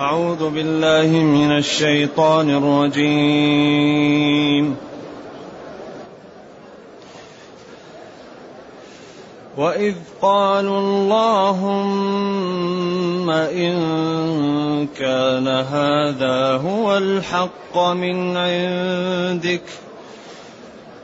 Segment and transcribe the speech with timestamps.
[0.00, 4.76] أعوذ بالله من الشيطان الرجيم.
[9.56, 11.60] وإذ قالوا اللهم
[13.30, 13.76] إن
[14.98, 19.62] كان هذا هو الحق من عندك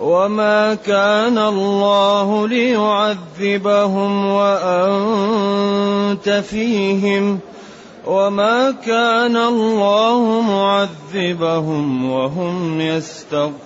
[0.00, 7.38] وما كان الله ليعذبهم وانت فيهم
[8.06, 13.58] وما كان الله معذبهم وهم يستغفرون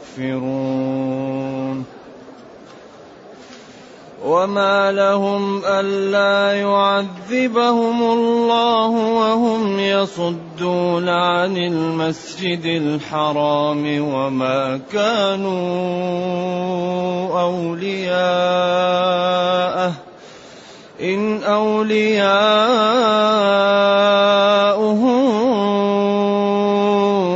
[4.25, 15.53] وما لهم ألا يعذبهم الله وهم يصدون عن المسجد الحرام وما كانوا
[17.41, 18.73] أولياءه
[21.01, 22.13] إن أولياؤه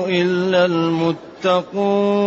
[0.09, 2.27] إلا المتقون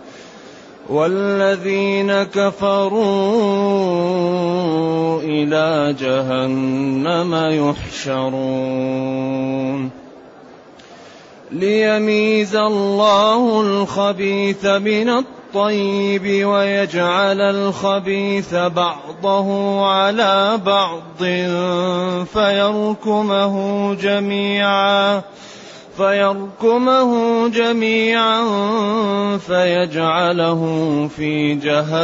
[0.91, 3.01] والذين كفروا
[5.21, 7.35] إلى جهنم
[8.05, 9.89] يحشرون.
[11.51, 21.23] ليميز الله الخبيث من الطيب ويجعل الخبيث بعضه على بعض
[22.25, 25.21] فيركمه جميعا.
[25.97, 28.47] فيركمه جميعا
[29.37, 30.61] فيجعله
[31.17, 32.03] في جهنم.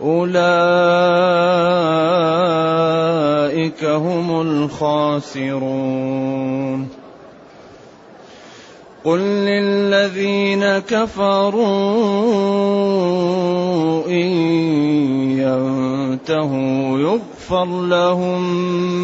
[0.00, 0.64] أولئك
[3.84, 5.88] هم الخاسرون.
[9.04, 11.66] قل للذين كفروا
[14.06, 14.28] إن
[15.38, 18.42] ينتهوا يغفر لهم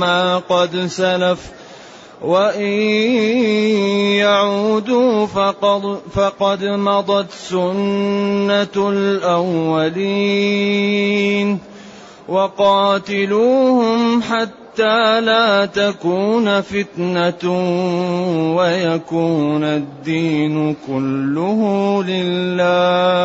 [0.01, 1.64] ما قد سلف
[2.25, 2.73] وإن
[4.17, 10.35] يعودوا فقد, فقد مضت سنة الأولين
[12.29, 17.51] وقاتلوهم حتى لا تكون فتنة
[18.57, 23.25] ويكون الدين كله لله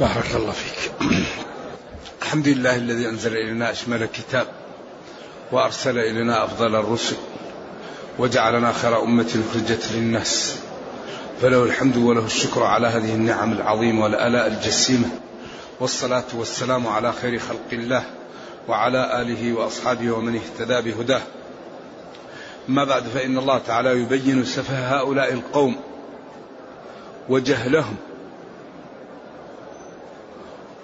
[0.00, 0.92] بارك الله فيك.
[2.22, 4.46] الحمد لله الذي أنزل إلينا أشمل الكتاب
[5.52, 7.16] وأرسل إلينا أفضل الرسل
[8.18, 10.56] وجعلنا خير أمة أخرجت للناس.
[11.42, 15.08] فله الحمد وله الشكر على هذه النعم العظيمة والآلاء الجسيمة.
[15.80, 18.04] والصلاة والسلام على خير خلق الله
[18.68, 21.22] وعلى آله وأصحابه ومن اهتدى بهداه.
[22.68, 25.76] أما بعد فإن الله تعالى يبين سفه هؤلاء القوم
[27.28, 27.96] وجهلهم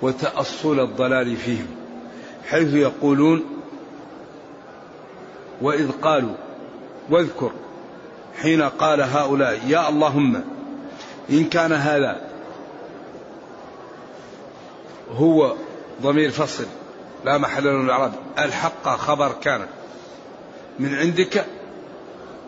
[0.05, 1.67] وتأصل الضلال فيهم
[2.49, 3.45] حيث يقولون
[5.63, 6.35] وإذ قالوا
[7.11, 7.51] واذكر
[8.43, 10.45] حين قال هؤلاء يا اللهم
[11.31, 12.21] إن كان هذا
[15.11, 15.55] هو
[16.03, 16.67] ضمير فصل
[17.25, 19.67] لا محل له الإعراب الحق خبر كان
[20.79, 21.45] من عندك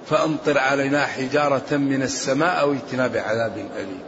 [0.06, 4.03] فأمطر علينا حجارة من السماء أو ائتنا بعذاب أليم.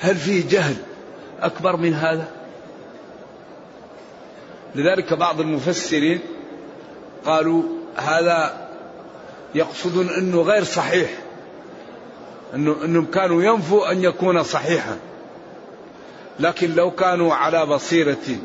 [0.00, 0.76] هل فيه جهل؟
[1.42, 2.28] أكبر من هذا؟
[4.74, 6.20] لذلك بعض المفسرين
[7.24, 7.62] قالوا
[7.96, 8.68] هذا
[9.54, 11.10] يقصدون أنه غير صحيح
[12.54, 14.98] أنه أنهم كانوا ينفوا أن يكون صحيحا.
[16.40, 18.36] لكن لو كانوا على بصيرة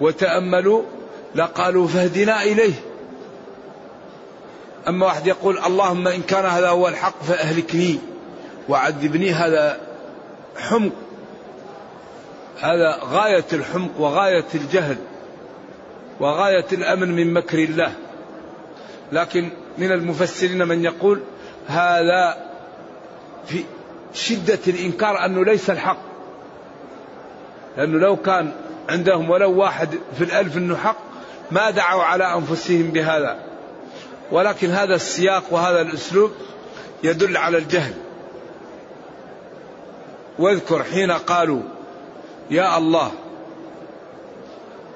[0.00, 0.82] وتأملوا
[1.34, 2.74] لقالوا فاهدنا إليه.
[4.88, 7.98] أما واحد يقول اللهم إن كان هذا هو الحق فأهلكني
[8.68, 9.80] وعذبني هذا
[10.56, 10.92] حمق.
[12.60, 14.96] هذا غاية الحمق وغاية الجهل
[16.20, 17.92] وغاية الأمن من مكر الله.
[19.12, 21.20] لكن من المفسرين من يقول
[21.66, 22.36] هذا
[23.46, 23.64] في
[24.14, 25.98] شدة الإنكار أنه ليس الحق.
[27.76, 28.52] لأنه لو كان
[28.88, 30.96] عندهم ولو واحد في الألف أنه حق
[31.50, 33.38] ما دعوا على أنفسهم بهذا.
[34.32, 36.32] ولكن هذا السياق وهذا الأسلوب
[37.02, 37.94] يدل على الجهل.
[40.38, 41.62] واذكر حين قالوا
[42.50, 43.12] يا الله.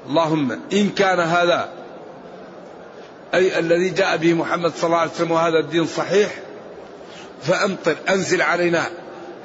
[0.09, 1.69] اللهم إن كان هذا
[3.35, 6.31] أي الذي جاء به محمد صلى الله عليه وسلم وهذا الدين صحيح
[7.43, 8.83] فأمطر أنزل علينا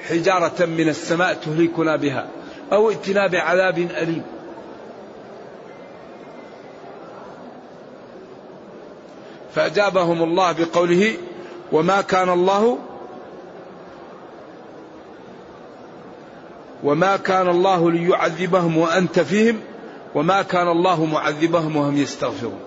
[0.10, 2.28] حجارة من السماء تهلكنا بها
[2.72, 4.24] أو ائتنا بعذاب أليم.
[9.56, 11.14] فأجابهم الله بقوله
[11.72, 12.78] وما كان الله
[16.84, 19.60] وما كان الله ليعذبهم وأنت فيهم
[20.16, 22.60] وما كان الله معذبهم وهم يستغفرون.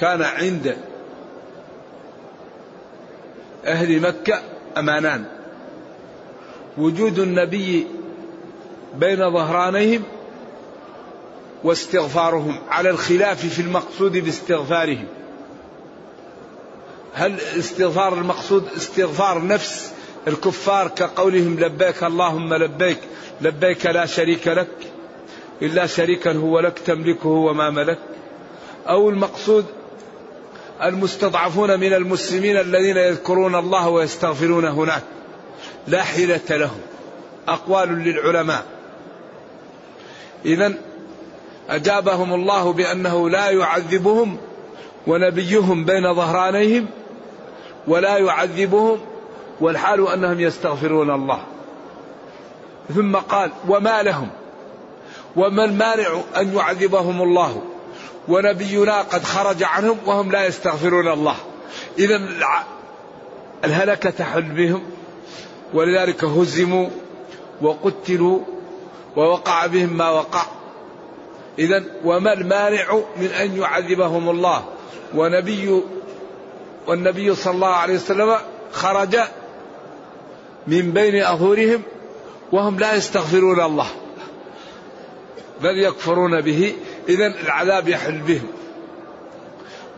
[0.00, 0.76] كان عند
[3.64, 4.42] أهل مكة
[4.76, 5.24] أمانان.
[6.78, 7.86] وجود النبي
[8.94, 10.02] بين ظهرانيهم
[11.64, 15.06] واستغفارهم على الخلاف في المقصود باستغفارهم.
[17.14, 19.92] هل استغفار المقصود استغفار نفس
[20.28, 22.98] الكفار كقولهم لبيك اللهم لبيك
[23.40, 24.68] لبيك لا شريك لك
[25.62, 27.98] إلا شريكا هو لك تملكه وما ملك.
[28.88, 29.64] أو المقصود
[30.82, 35.02] المستضعفون من المسلمين الذين يذكرون الله ويستغفرون هناك.
[35.88, 36.80] لا حيلة لهم.
[37.48, 38.64] أقوال للعلماء.
[40.44, 40.74] إذا
[41.68, 44.38] أجابهم الله بأنه لا يعذبهم
[45.06, 46.86] ونبيهم بين ظهرانيهم
[47.88, 48.98] ولا يعذبهم
[49.60, 51.40] والحال أنهم يستغفرون الله.
[52.94, 54.28] ثم قال وما لهم
[55.36, 57.62] وما المانع أن يعذبهم الله.
[58.28, 61.34] ونبينا قد خرج عنهم وهم لا يستغفرون الله.
[61.98, 62.20] إذا
[63.64, 64.82] الهلكة تحل بهم
[65.74, 66.88] ولذلك هزموا
[67.62, 68.40] وقتلوا
[69.16, 70.42] ووقع بهم ما وقع.
[71.58, 74.64] إذا وما المانع من أن يعذبهم الله.
[75.14, 75.82] ونبي
[76.86, 78.36] والنبي صلى الله عليه وسلم
[78.72, 79.16] خرج
[80.66, 81.82] من بين أظهرهم
[82.52, 83.86] وهم لا يستغفرون الله
[85.62, 86.74] بل يكفرون به
[87.08, 88.48] إذا العذاب يحل بهم.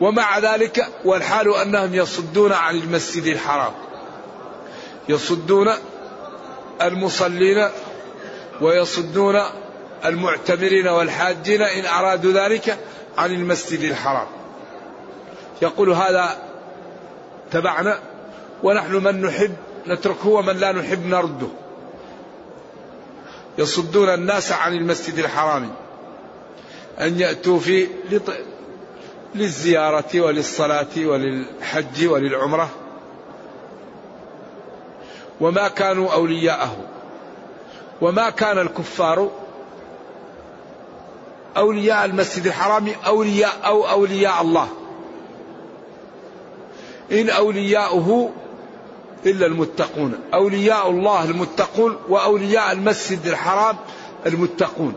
[0.01, 3.73] ومع ذلك والحال أنهم يصدون عن المسجد الحرام
[5.09, 5.69] يصدون
[6.83, 7.69] المصلين
[8.61, 9.41] ويصدون
[10.05, 12.79] المعتمرين والحاجين إن أرادوا ذلك
[13.19, 14.27] عن المسجد الحرام.
[15.63, 16.39] يقول هذا
[17.51, 17.99] تبعنا
[18.63, 19.55] ونحن من نحب
[19.87, 21.49] نتركه ومن لا نحب نرده.
[23.59, 25.71] يصدون الناس عن المسجد الحرام.
[27.01, 27.89] أن يأتوا فيه
[29.35, 32.71] للزيارة وللصلاة وللحج وللعمرة.
[35.41, 36.77] وما كانوا أولياءه.
[38.01, 39.31] وما كان الكفار
[41.57, 44.69] أولياء المسجد الحرام أولياء أو أولياء الله.
[47.13, 48.31] إن أولياؤه
[49.27, 50.21] إلا المتقون.
[50.35, 53.77] أولياء الله المتقون وأولياء المسجد الحرام
[54.27, 54.95] المتقون.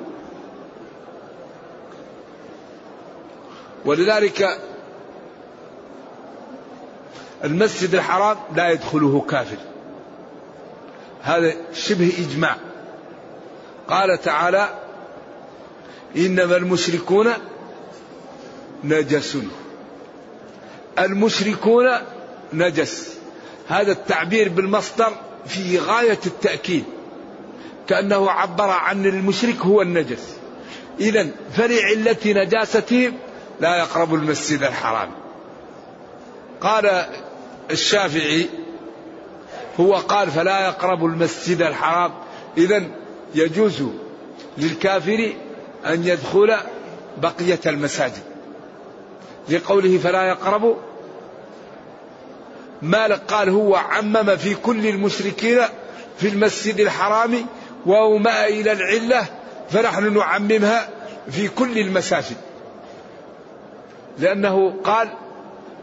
[3.86, 4.60] ولذلك
[7.44, 9.58] المسجد الحرام لا يدخله كافر.
[11.22, 12.56] هذا شبه إجماع.
[13.88, 14.70] قال تعالى
[16.18, 17.28] إنما المشركون
[18.84, 19.38] نجس.
[21.00, 21.88] المشركون
[22.54, 23.21] نجس.
[23.72, 25.12] هذا التعبير بالمصدر
[25.46, 26.84] في غاية التأكيد.
[27.88, 30.36] كأنه عبر عن المشرك هو النجس.
[31.00, 33.14] إذا فلعلة نجاستهم
[33.60, 35.12] لا يقرب المسجد الحرام.
[36.62, 37.06] قال
[37.72, 38.46] الشافعي
[39.80, 42.12] هو قال فلا يقرب المسجد الحرام.
[42.58, 42.84] إذا
[43.36, 43.84] يجوز
[44.58, 45.34] للكافر
[45.86, 46.58] أن يدخل
[47.18, 48.24] بقية المساجد.
[49.50, 50.78] لقوله فلا يقرب
[52.82, 55.60] مالك قال هو عمم في كل المشركين
[56.18, 57.46] في المسجد الحرام
[57.86, 59.26] وأومأ إلى العلة
[59.70, 60.90] فنحن نعممها
[61.32, 62.38] في كل المساجد.
[64.20, 65.10] لأنه قال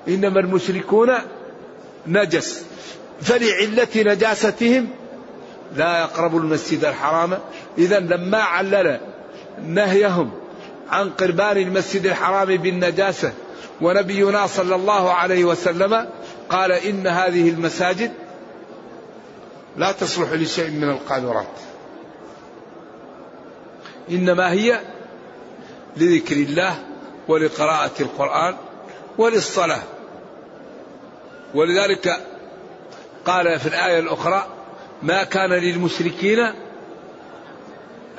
[0.09, 1.15] إنما المشركون
[2.07, 2.65] نجس
[3.23, 4.89] فلعلة نجاستهم
[5.77, 7.39] لا يقرب المسجد الحرام.
[7.79, 9.01] إذا لما علل
[9.67, 10.31] نهيهم
[10.91, 13.33] عن قربان المسجد الحرام بالنجاسة
[13.81, 16.07] ونبينا صلى الله عليه وسلم
[16.49, 18.13] قال إن هذه المساجد
[19.77, 21.47] لا تصلح لشيء من القاذورات.
[24.11, 24.81] إنما هي
[25.97, 26.75] لذكر الله
[27.29, 28.57] ولقراءة القرآن
[29.19, 29.83] وللصلاة.
[31.55, 32.21] ولذلك
[33.27, 34.47] قال في الآية الأخرى
[35.03, 36.39] ما كان للمشركين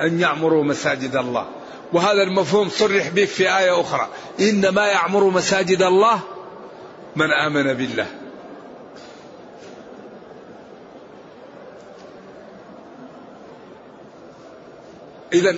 [0.01, 1.47] أن يعمروا مساجد الله.
[1.93, 4.07] وهذا المفهوم صرح به في آية أخرى
[4.39, 6.19] إنما يعمر مساجد الله
[7.15, 8.18] من آمن بالله.
[15.33, 15.55] إذا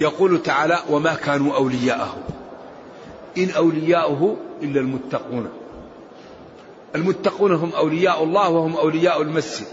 [0.00, 2.16] يقول تعالى وما كانوا أولياءه.
[3.38, 5.48] إن أولياؤه إلا المتقون.
[6.94, 9.66] المتقون هم أولياء الله وهم أولياء المسجد.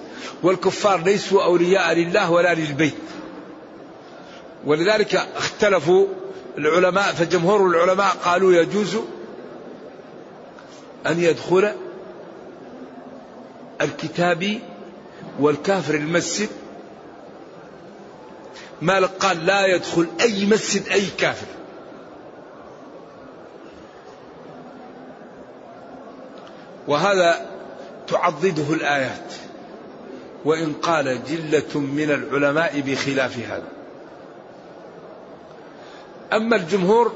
[0.44, 2.94] والكفار ليسوا أولياء لله ولا للبيت.
[4.66, 6.08] ولذلك اختلفوا
[6.58, 8.98] العلماء فجمهور العلماء قالوا يجوز
[11.08, 11.74] أن يدخل
[13.82, 14.60] الكتابي
[15.40, 16.50] والكافر المسجد
[18.84, 21.48] مالك قال لا يدخل أي مسجد أي كافر.
[26.88, 27.50] وهذا
[28.08, 29.34] تعضده الآيات.
[30.46, 33.68] وإن قال جلة من العلماء بخلاف هذا.
[36.34, 37.12] أما الجمهور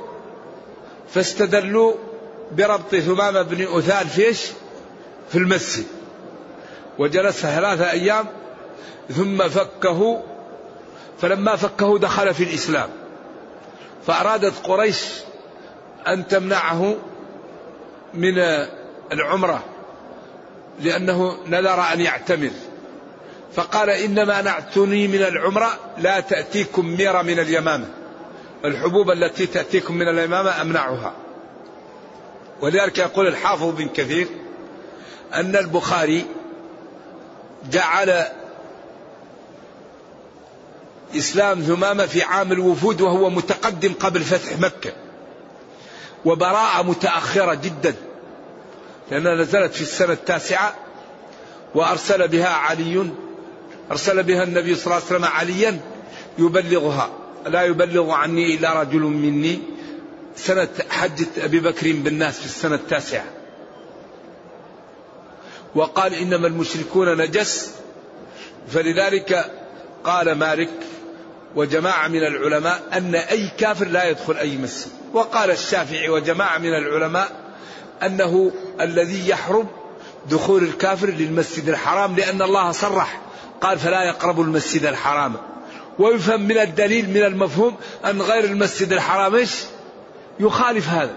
[1.09, 1.93] فاستدلوا
[2.51, 4.45] بربط ثمامة بن أثال فيش
[5.31, 5.85] في المسجد.
[6.99, 8.25] وجلس ثلاثة أيام
[9.09, 10.23] ثم فكه
[11.21, 12.89] فلما فكه دخل في الإسلام
[14.07, 15.03] فأرادت قريش
[16.07, 16.95] أن تمنعه
[18.13, 18.33] من
[19.11, 19.63] العمرة
[20.79, 22.51] لأنه نذر أن يعتمر.
[23.53, 27.85] فقال إنما نعتني من العمرة لا تأتيكم ميرة من اليمامة.
[28.65, 31.13] الحبوب التي تأتيكم من اليمامة أمنعها.
[32.61, 34.27] ولذلك يقول الحافظ بن كثير
[35.33, 36.25] أن البخاري
[37.71, 38.23] جعل
[41.15, 44.91] إسلام ثمامة في عام الوفود وهو متقدم قبل فتح مكة.
[46.25, 47.95] وبراءة متأخرة جدا.
[49.11, 50.75] لأنها نزلت في السنة التاسعة
[51.75, 53.09] وأرسل بها علي
[53.91, 55.79] أرسل بها النبي صلى الله عليه وسلم عليا
[56.39, 57.09] يبلغها.
[57.45, 59.59] لا يبلغ عني إلا رجل مني.
[60.35, 63.25] سنة حجة أبي بكر بالناس في السنة التاسعة.
[65.75, 67.71] وقال إنما المشركون نجس.
[68.67, 69.51] فلذلك
[70.03, 70.69] قال مالك
[71.55, 74.91] وجماعة من العلماء أن أي كافر لا يدخل أي مسجد.
[75.13, 77.31] وقال الشافعي وجماعة من العلماء
[78.03, 78.51] أنه
[78.81, 79.67] الذي يحرم
[80.29, 83.21] دخول الكافر للمسجد الحرام لأن الله صرح
[83.61, 85.33] قال فلا يقربوا المسجد الحرام.
[85.99, 87.75] ويفهم من الدليل من المفهوم
[88.05, 89.63] أن غير المسجد الحرام إيش؟
[90.39, 91.15] يخالف هذا.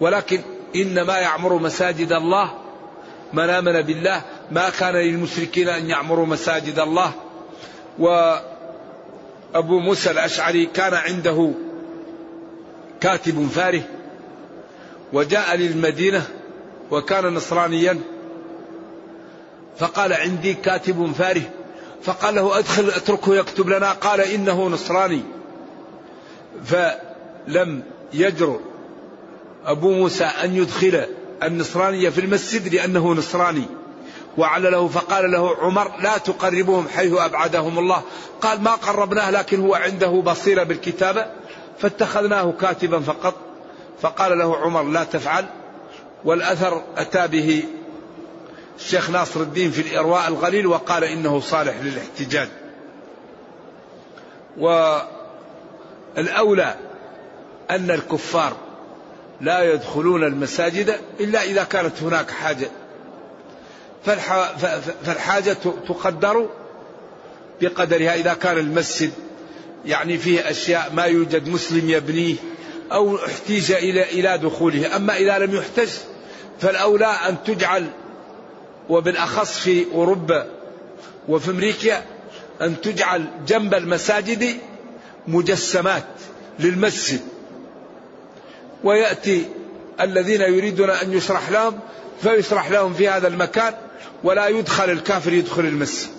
[0.00, 0.40] ولكن
[0.76, 2.65] إنما يعمر مساجد الله
[3.36, 7.12] من آمن بالله ما كان للمشركين أن يعمروا مساجد الله.
[7.98, 11.52] وأبو موسى الأشعري كان عنده
[13.00, 13.82] كاتب فاره
[15.12, 16.22] وجاء للمدينة
[16.90, 17.98] وكان نصرانيا.
[19.78, 21.42] فقال عندي كاتب فاره
[22.02, 23.92] فقال له أدخل اتركه يكتب لنا.
[23.92, 25.22] قال إنه نصراني.
[26.64, 28.60] فلم يجرؤ
[29.66, 31.06] أبو موسى أن يدخل
[31.42, 33.66] النصرانية في المسجد لأنه نصراني.
[34.38, 38.02] وعلله فقال له عمر لا تقربهم حيث أبعدهم الله.
[38.40, 41.26] قال ما قربناه لكن هو عنده بصيرة بالكتابة.
[41.78, 43.34] فاتخذناه كاتبا فقط.
[44.02, 45.46] فقال له عمر لا تفعل.
[46.24, 47.64] والأثر أتى به
[48.78, 52.48] الشيخ ناصر الدين في الإرواء الغليل وقال إنه صالح للاحتجاج.
[56.16, 56.74] والأولى
[57.70, 58.52] أن الكفار
[59.40, 62.70] لا يدخلون المساجد إلا إذا كانت هناك حاجة.
[65.04, 65.56] فالحاجة
[65.88, 66.48] تقدر
[67.60, 69.12] بقدرها إذا كان المسجد
[69.86, 72.34] يعني فيه أشياء ما يوجد مسلم يبنيه
[72.92, 74.96] أو احتيج إلى إلى دخوله.
[74.96, 75.88] أما إذا لم يحتج
[76.60, 77.86] فالأولى أن تجعل
[78.88, 80.46] وبالأخص في أوروبا
[81.28, 82.02] وفي أمريكا
[82.62, 84.56] أن تجعل جنب المساجد
[85.28, 86.04] مجسمات
[86.58, 87.20] للمسجد.
[88.86, 89.46] ويأتي
[90.00, 91.78] الذين يريدون أن يشرح لهم
[92.22, 93.74] فيشرح لهم في هذا المكان
[94.24, 96.10] ولا يدخل الكافر يدخل المسجد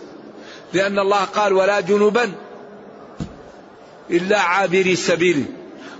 [0.74, 2.32] لأن الله قال ولا جنوبا
[4.10, 5.46] إلا عابري سبيل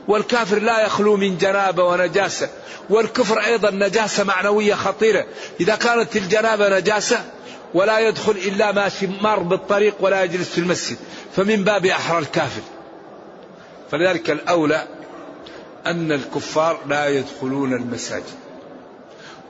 [0.08, 2.50] والكافر لا يخلو من جنابة ونجاسة.
[2.90, 5.26] والكفر أيضا نجاسة معنوية خطيرة.
[5.60, 7.26] إذا كانت الجنابة نجاسة
[7.74, 10.98] ولا يدخل إلا ماشي مار بالطريق ولا يجلس في المسجد.
[11.36, 12.62] فمن باب أحرى الكافر.
[13.92, 14.88] فلذلك الأولى
[15.90, 18.24] أن الكفار لا يدخلون المساجد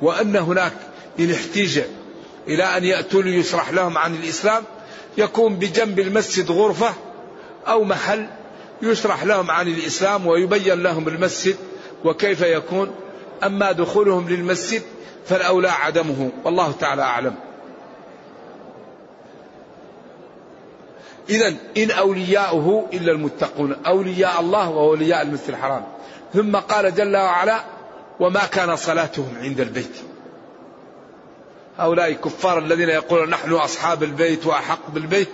[0.02, 0.74] وأن هناك
[1.20, 1.82] إن احتيج
[2.48, 4.64] إلى أن يأتوا ليشرح لهم عن الإسلام
[5.18, 6.94] يكون بجنب المسجد غرفة
[7.68, 8.28] أو محل
[8.82, 11.56] يشرح لهم عن الإسلام ويبين لهم المسجد
[12.06, 12.92] وكيف يكون
[13.44, 14.82] أما دخولهم للمسجد
[15.26, 17.36] فالأولى عدمه والله تعالى أعلم.
[21.30, 25.84] إذا إن أولياؤه إلا المتقون أولياء الله وأولياء المسجد الحرام.
[26.34, 27.64] ثم قال جل وعلا
[28.20, 29.96] وما كان صلاتهم عند البيت.
[31.78, 35.28] هؤلاء الكفار الذين يقولون نحن أصحاب البيت وأحق بالبيت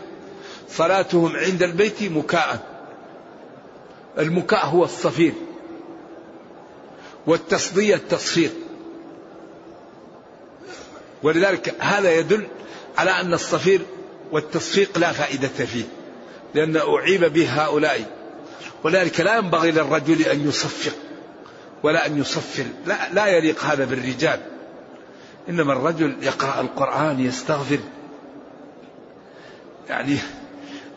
[0.70, 2.60] صلاتهم عند البيت مكاء.
[4.20, 5.34] المكاء هو الصفير
[7.28, 8.52] والتصدية التصفير.
[11.24, 12.48] ولذلك هذا يدل
[12.98, 13.82] على أن الصفير
[14.32, 15.84] والتصفيق لا فائدة فيه
[16.54, 18.23] لأن أعيب به هؤلاء.
[18.84, 20.94] ولذلك لا ينبغي للرجل أن يصفق
[21.84, 22.66] ولا أن يصفر.
[22.86, 24.40] لا, لا يليق هذا بالرجال.
[25.50, 27.80] إنما الرجل يقرأ القرآن يستغفر.
[29.90, 30.18] يعني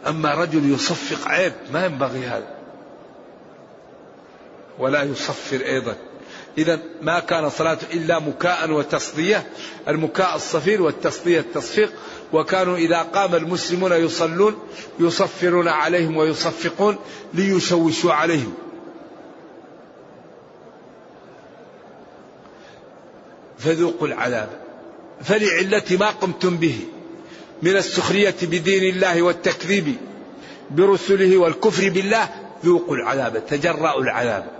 [0.07, 2.55] أما رجل يصفق عيب ما ينبغي هذا.
[4.79, 5.97] ولا يصفر أيضا.
[6.59, 9.47] إذا ما كان صلاته إلا مكاء وتصدية.
[9.89, 11.93] المكاء الصفير والتصدية التصفيق
[12.32, 14.58] وكانوا إذا قام المسلمون يصلون
[15.00, 16.97] يصفرون عليهم ويصفقون
[17.34, 18.54] ليشوشوا عليهم.
[23.58, 24.49] فذوقوا العذاب.
[25.23, 26.78] فلعلة ما قمتم به
[27.62, 29.97] من السخرية بدين الله والتكذيب
[30.71, 32.28] برسله والكفر بالله
[32.65, 34.50] ذوقوا العذاب تجرأوا العذاب.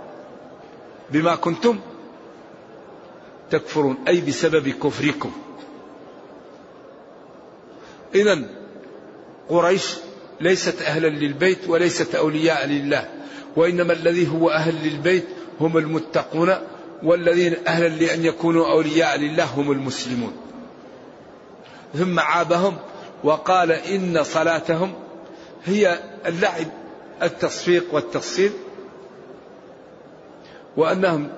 [1.11, 1.79] بما كنتم
[3.51, 5.31] تكفرون أي بسبب كفركم.
[8.15, 8.39] إذا
[9.49, 9.95] قريش
[10.41, 13.09] ليست أهلا للبيت وليست أولياء لله
[13.55, 15.25] وإنما الذي هو أهل للبيت
[15.61, 16.53] هم المتقون
[17.03, 20.33] والذين أهلا لأن يكونوا أولياء لله هم المسلمون.
[21.93, 22.77] ثم عابهم
[23.23, 24.93] وقال إن صلاتهم
[25.65, 26.67] هي اللعب
[27.23, 28.51] التصفيق والتصفيق
[30.77, 31.29] وأنهم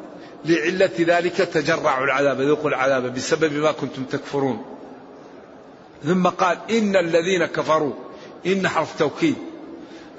[0.46, 4.79] لعلة ذلك تجرعوا العذاب ذوقوا العذاب بسبب ما كنتم تكفرون.
[6.04, 7.94] ثم قال إن الذين كفروا
[8.46, 9.36] إن حرف توكيد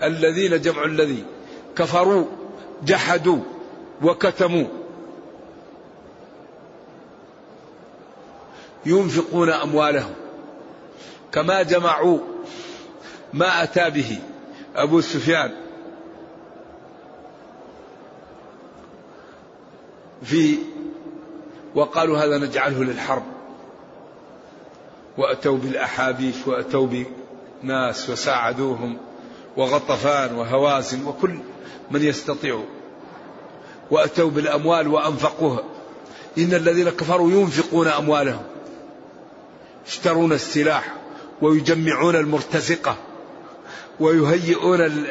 [0.03, 1.25] الذين جمع الذي
[1.77, 2.27] كفروا
[2.85, 3.38] جحدوا
[4.03, 4.66] وكتموا.
[8.87, 10.14] ينفقون أموالهم.
[11.33, 12.19] كما جمعوا
[13.33, 14.19] ما أتى به
[14.77, 15.53] أبو سفيان
[20.23, 20.59] في
[21.75, 23.39] وقالوا هذا نجعله للحرب.
[25.18, 26.88] وأتوا بالأحابيش وأتوا
[27.62, 28.99] بناس وساعدوهم
[29.57, 31.38] وغطفان وهوازن وكل
[31.90, 32.64] من يستطيع.
[33.90, 35.62] وأتوا بالأموال وأنفقوها.
[36.38, 38.42] إن الذين كفروا ينفقون أموالهم.
[39.88, 40.94] يشترون السلاح
[41.42, 42.96] ويجمعون المرتزقة
[44.01, 45.07] ويهيئون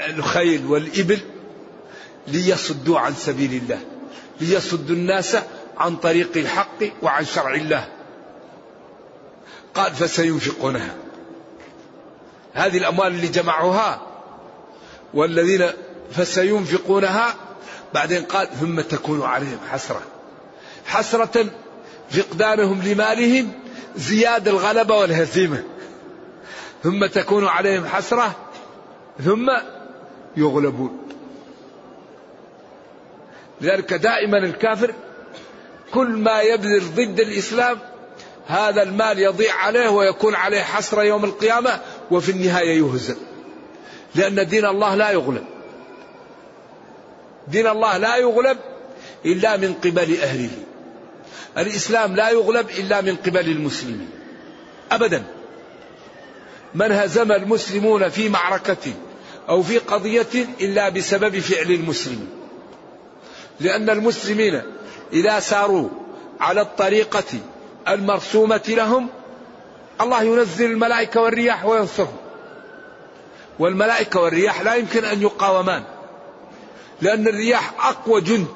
[0.00, 1.18] الخيل والإبل
[2.28, 3.78] ليصدوا عن سبيل الله.
[4.40, 5.36] ليصدوا الناس
[5.78, 7.88] عن طريق الحق وعن شرع الله.
[9.74, 10.94] قال فسينفقونها.
[12.54, 14.00] هذه الأموال اللي جمعوها
[15.14, 15.66] والذين
[16.12, 17.34] فسينفقونها
[17.94, 20.02] بعدين قال ثم تكون عليهم حسرة.
[20.86, 21.46] حسرة
[22.10, 23.52] فقدانهم لمالهم
[23.96, 25.62] زياد الغلبة والهزيمة.
[26.82, 28.36] ثم تكون عليهم حسرة
[29.24, 29.50] ثم
[30.36, 30.98] يغلبون.
[33.60, 34.94] لذلك دائما الكافر
[35.94, 37.78] كل ما يبذل ضد الإسلام
[38.46, 43.16] هذا المال يضيع عليه ويكون عليه حسرة يوم القيامة وفي النهاية يهزم.
[44.14, 45.44] لأن دين الله لا يغلب.
[47.48, 48.58] دين الله لا يغلب
[49.24, 50.50] إلا من قبل أهله.
[51.58, 54.10] الإسلام لا يغلب إلا من قبل المسلمين.
[54.92, 55.22] أبدا.
[56.74, 58.92] من هزم المسلمون في معركة
[59.48, 62.28] أو في قضية إلا بسبب فعل المسلمين
[63.60, 64.62] لأن المسلمين
[65.12, 65.88] إذا ساروا
[66.40, 67.38] على الطريقة
[67.88, 69.08] المرسومة لهم.
[70.00, 72.16] الله ينزل الملائكة والرياح وينصرهم.
[73.58, 75.82] والملائكة والرياح لا يمكن أن يقاومان
[77.00, 78.46] لأن الرياح أقوى جند.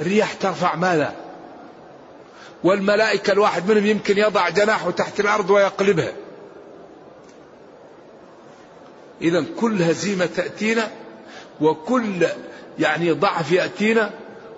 [0.00, 1.14] الرياح ترفع ماذا؟
[2.64, 6.12] والملائكة الواحد منهم يمكن يضع جناحه تحت الأرض ويقلبها.
[9.22, 10.90] إذا كل هزيمة تأتينا
[11.60, 12.26] وكل
[12.78, 14.10] يعني ضعف يأتينا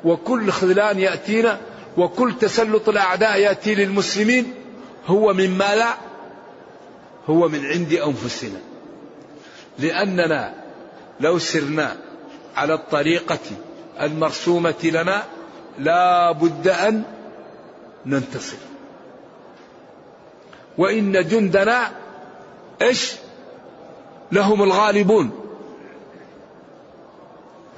[0.05, 1.61] وكل خذلان يأتينا
[1.97, 4.55] وكل تسلط الأعداء يأتي للمسلمين
[5.07, 5.95] هو مما لا؟
[7.29, 8.61] هو من عند أنفسنا.
[9.79, 10.55] لأننا
[11.21, 11.97] لو سرنا
[12.57, 13.39] على الطريقة
[14.01, 15.23] المرسومة لنا
[15.79, 17.03] لا بد أن
[18.07, 18.57] ننتصر.
[20.79, 21.93] وإن جندنا
[22.83, 23.13] إيش؟
[24.33, 25.31] لهم الغالبون.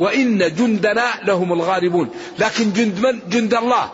[0.00, 2.10] وإن جندنا لهم الغالبون.
[2.38, 3.90] لكن جند من؟ جند الله.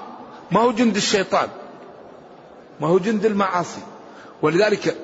[0.50, 1.48] ما هو جند الشيطان؟
[2.80, 3.80] ما هو جند المعاصي.
[4.42, 4.96] ولذلك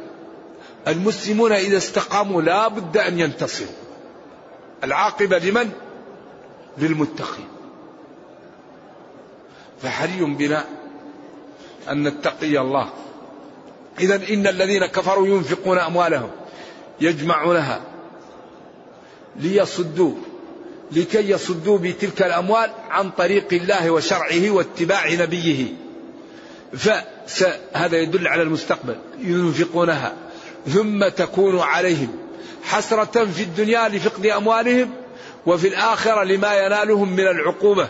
[0.88, 3.68] المسلمون إذا استقاموا لا بد أن ينتصروا.
[4.84, 5.70] العاقبة لمن؟
[6.78, 7.48] للمتقين.
[9.82, 10.64] فحري بنا
[11.90, 12.90] أن نتقي الله؟
[14.00, 16.30] إذا إن الذين كفروا ينفقون أموالهم
[17.00, 17.80] يجمعونها
[19.36, 20.14] ليصدوا
[20.92, 25.66] لكي يصدوا بتلك الأموال عن طريق الله وشرعه واتباع نبيه.
[26.72, 30.14] فهذا يدل على المستقبل ينفقونها.
[30.66, 32.08] ثم تكون عليهم
[32.62, 34.90] حسرة في الدنيا لفقد أموالهم
[35.46, 37.88] وفي الآخرة لما ينالهم من العقوبة.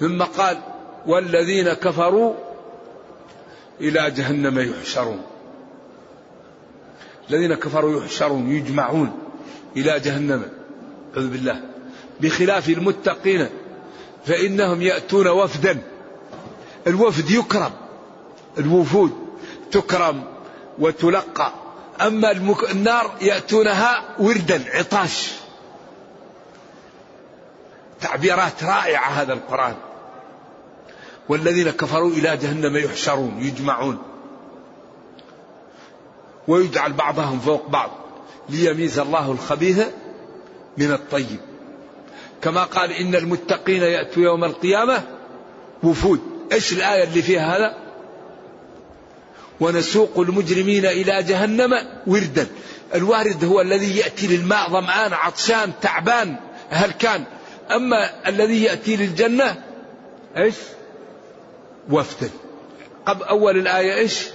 [0.00, 0.58] ثم قال
[1.06, 2.34] والذين كفروا
[3.80, 5.22] إلى جهنم يحشرون.
[7.30, 9.23] الذين كفروا يحشرون يجمعون.
[9.76, 10.48] إلى جهنم.
[11.16, 11.60] أعوذ بالله.
[12.20, 13.48] بخلاف المتقين
[14.26, 15.78] فإنهم يأتون وفدا.
[16.86, 17.70] الوفد يكرم.
[18.58, 19.12] الوفود
[19.70, 20.24] تكرم
[20.78, 21.52] وتلقى.
[22.00, 22.70] أما المك...
[22.70, 25.32] النار يأتونها وردا عطاش.
[28.00, 29.74] تعبيرات رائعة هذا القرآن.
[31.28, 33.98] والذين كفروا إلى جهنم يحشرون يجمعون.
[36.48, 37.90] ويجعل بعضهم فوق بعض.
[38.48, 39.80] ليميز الله الخبيث
[40.78, 41.40] من الطيب.
[42.42, 45.02] كما قال إن المتقين يأتوا يوم القيامة
[45.82, 46.20] وفود
[46.52, 47.74] إيش الآية اللي فيها هذا؟
[49.60, 51.70] ونسوق المجرمين إلى جهنم
[52.06, 52.46] وردا.
[52.94, 56.36] الوارد هو الذي يأتي للماء ظمآن عطشان تعبان
[56.70, 57.24] هل كان
[57.70, 59.62] أما الذي يأتي للجنة
[60.36, 60.54] إيش؟
[61.90, 62.30] وفدا
[63.06, 64.26] قبل أول الآية إيش؟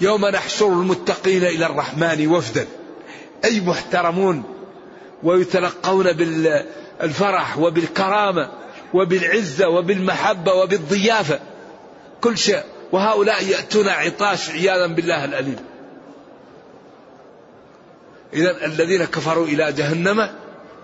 [0.00, 2.66] يوم نحشر المتقين إلى الرحمن وفدا.
[3.44, 4.42] أي محترمون
[5.22, 8.50] ويتلقون بالفرح وبالكرامة
[8.94, 11.40] وبالعزة وبالمحبة وبالضيافة.
[12.20, 12.62] كل شيء.
[12.92, 15.56] وهؤلاء يأتون عطاش عياذا بالله الأليم.
[18.32, 20.30] إذا الذين كفروا إلى جهنم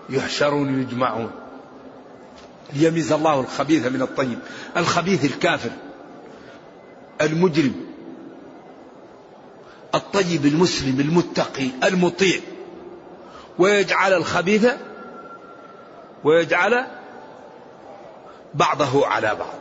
[0.09, 1.31] يحشرون يجمعون.
[2.73, 4.39] ليميز الله الخبيث من الطيب.
[4.77, 5.71] الخبيث الكافر.
[7.21, 7.92] المجرم.
[9.95, 12.39] الطيب المسلم المتقي المطيع.
[13.59, 14.67] ويجعل الخبيث
[16.23, 16.85] ويجعل
[18.53, 19.55] بعضه على بعض.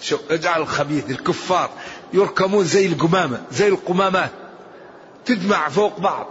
[0.00, 1.70] شوف يجعل الخبيث الكفار
[2.12, 4.30] يركمون زي القمامة زي القمامات
[5.24, 6.26] تجمع فوق بعض.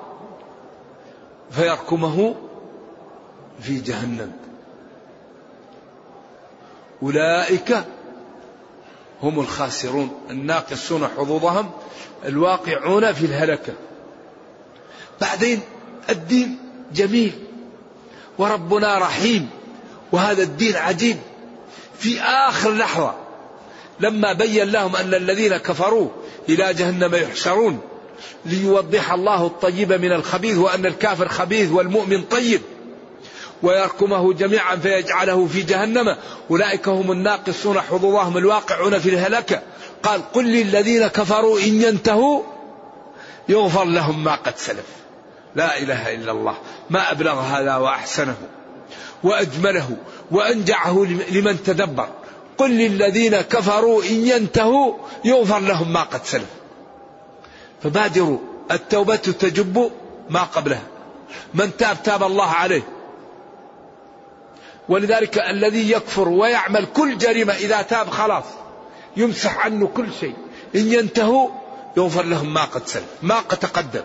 [1.52, 2.36] فيركمه
[3.62, 4.32] في جهنم.
[7.04, 7.84] أولئك
[9.24, 11.72] هم الخاسرون الناقصون حظوظهم.
[12.26, 13.74] الواقعون في الهلكة.
[15.22, 15.62] بعدين
[16.10, 16.58] الدين
[16.94, 17.32] جميل
[18.38, 19.50] وربنا رحيم
[20.12, 21.18] وهذا الدين عجيب.
[22.00, 23.16] في آخر لحظة
[24.00, 26.10] لما بين لهم أن الذين كفروا
[26.50, 27.82] إلى جهنم يحشرون
[28.46, 32.62] ليوضح الله الطيب من الخبيث وأن الكافر خبيث والمؤمن طيب.
[33.64, 36.16] ويركمه جميعا فيجعله في جهنم.
[36.52, 39.62] أولئك هم الناقصون حظوظهم الواقعون في الهلكة
[40.04, 42.44] قال قل للذين كفروا إن ينتهوا
[43.50, 44.86] يغفر لهم ما قد سلف.
[45.56, 46.58] لا إله إلا الله.
[46.90, 48.38] ما أبلغ هذا وأحسنه
[49.24, 49.98] وأجمله
[50.32, 52.08] وأنجعه لمن تدبر.
[52.58, 54.94] قل للذين كفروا إن ينتهوا
[55.26, 56.50] يغفر لهم ما قد سلف.
[57.84, 58.38] فبادروا.
[58.72, 59.92] التوبة تجب
[60.30, 60.84] ما قبلها.
[61.54, 62.99] من تاب تاب الله عليه.
[64.90, 68.44] ولذلك الذي يكفر ويعمل كل جريمة إذا تاب خلاص
[69.18, 70.34] يمسح عنه كل شيء.
[70.76, 71.50] إن ينتهوا
[71.98, 74.04] يغفر لهم ما قد سلف ما قد تقدم.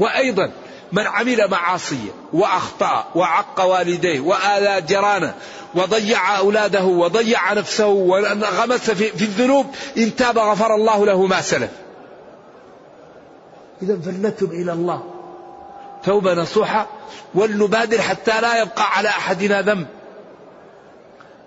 [0.00, 0.50] وأيضا
[0.92, 5.34] من عمل معاصية وأخطأ وعق والديه وآذى جيرانه
[5.74, 9.66] وضيع أولاده وضيع نفسه وغمس في, في الذنوب
[9.98, 11.70] إن تاب غفر الله له ما سلف.
[13.82, 15.17] إذا فلنتب إلى الله.
[16.04, 16.86] توبة نصوحة
[17.34, 19.86] ولنبادر حتى لا يبقى على أحدنا ذنب.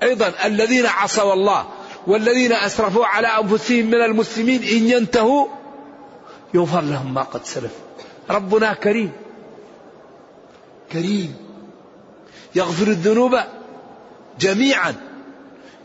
[0.03, 1.65] أيضا الذين عصوا الله
[2.07, 5.47] والذين أسرفوا على أنفسهم من المسلمين إن ينتهوا
[6.53, 7.71] يغفر لهم ما قد سلف.
[8.29, 9.11] ربنا كريم.
[10.91, 11.35] كريم.
[12.55, 13.39] يغفر الذنوب
[14.39, 14.95] جميعا.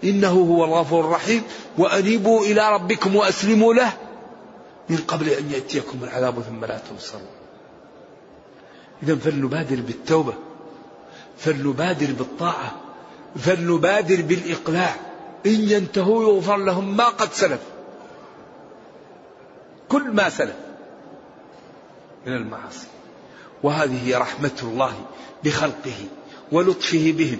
[0.04, 1.42] إنه هو الغفور الرحيم.
[1.78, 3.92] وأنيبوا إلى ربكم وأسلموا له
[4.88, 7.35] من قبل أن يأتيكم العذاب ثم لا تنصرون
[9.02, 10.34] إذا فلنبادر بالتوبة
[11.38, 12.74] فلنبادر بالطاعة
[13.36, 14.94] فلنبادر بالإقلاع.
[15.46, 17.60] إن ينتهوا يغفر لهم ما قد سلف.
[19.88, 20.56] كل ما سلف
[22.26, 22.86] من المعاصي.
[23.62, 24.94] وهذه رحمة الله
[25.44, 25.96] بخلقه
[26.52, 27.38] ولطفه بهم.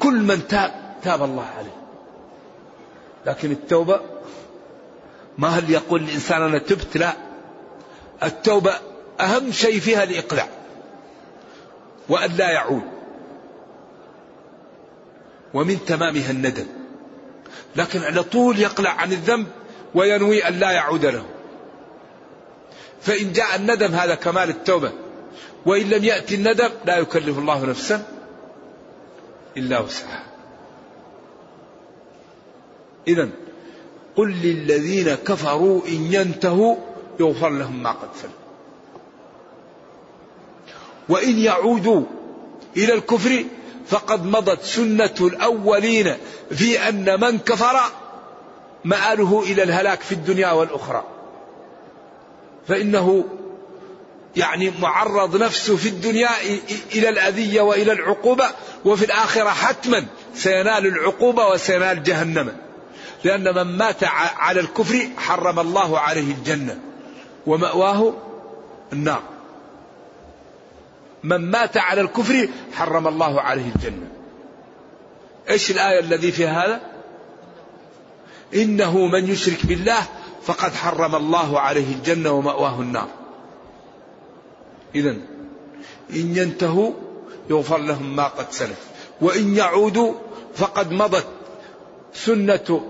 [0.00, 1.76] كل من تاب تاب الله عليه.
[3.26, 4.00] لكن التوبة
[5.38, 7.12] ما هل يقول الإنسان أنا تبت؟ لا.
[8.22, 8.72] التوبة
[9.20, 10.48] أهم شيء فيها الإقلاع.
[12.08, 12.82] وأن لا يعود
[15.54, 16.66] ومن تمامها الندم.
[17.76, 19.46] لكن على طول يقلع عن الذنب
[19.94, 21.24] وينوي أن لا يعود له.
[23.00, 24.92] فإن جاء الندم هذا كمال التوبة.
[25.66, 28.02] وإن لم يأتي الندم لا يكلف الله نفسا
[29.56, 30.24] إلا وسعها.
[33.08, 33.28] إذا
[34.16, 36.76] قل للذين كفروا إن ينتهوا
[37.20, 38.45] يغفر لهم ما قد سلم
[41.08, 42.02] وإن يعودوا
[42.76, 43.44] إلى الكفر
[43.86, 46.16] فقد مضت سنة الأولين
[46.50, 47.80] في أن من كفر
[48.84, 51.04] مآله إلى الهلاك في الدنيا والأخرى.
[52.68, 53.24] فإنه
[54.36, 56.28] يعني معرض نفسه في الدنيا
[56.94, 58.50] إلى الأذية وإلى العقوبة
[58.84, 62.56] وفي الآخرة حتما سينال العقوبة وسينال جهنم.
[63.24, 64.04] لأن من مات
[64.36, 66.78] على الكفر حرم الله عليه الجنة
[67.46, 68.14] ومأواه
[68.92, 69.22] النار.
[71.26, 74.08] من مات على الكفر حرم الله عليه الجنة.
[75.50, 76.80] إيش الآية الذي في هذا؟
[78.54, 80.02] إنه من يشرك بالله
[80.42, 83.08] فقد حرم الله عليه الجنة ومأواه النار.
[84.94, 85.10] إذا
[86.10, 86.92] إن ينتهوا
[87.50, 88.78] يغفر لهم ما قد سلف
[89.20, 90.14] وإن يعودوا
[90.54, 91.26] فقد مضت
[92.14, 92.80] سنة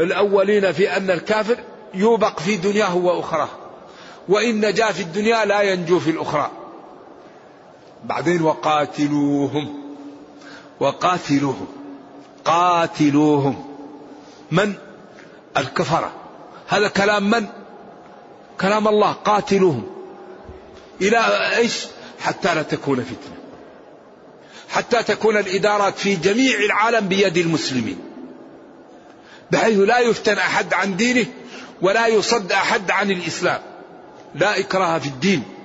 [0.00, 1.56] الأولين في أن الكافر
[1.94, 3.48] يوبق في دنياه وأخراه
[4.28, 6.65] وإن نجا في الدنيا لا ينجو في الأخرى.
[8.06, 9.82] بعدين وقاتلوهم.
[10.80, 11.66] وقاتلوهم.
[12.44, 13.64] قاتلوهم.
[14.50, 14.74] من؟
[15.56, 16.12] الكفرة
[16.68, 17.46] هذا كلام من؟
[18.60, 19.12] كلام الله.
[19.12, 19.86] قاتلوهم.
[21.00, 21.18] إلى
[21.56, 21.86] إيش؟
[22.20, 23.36] حتى لا تكون فتنة.
[24.68, 27.98] حتى تكون الإدارات في جميع العالم بيد المسلمين.
[29.50, 31.26] بحيث لا يفتن أحد عن دينه
[31.82, 33.60] ولا يصد أحد عن الإسلام.
[34.34, 35.55] لا إكراه في الدين.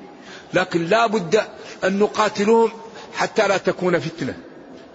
[0.53, 1.41] لكن لا بد
[1.83, 2.71] أن نقاتلهم
[3.15, 4.33] حتى لا تكون فتنة.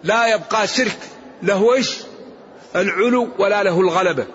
[0.04, 0.98] لا يبقى شرك
[1.42, 1.96] له إيش؟
[2.76, 4.26] العلو ولا له الغلبة.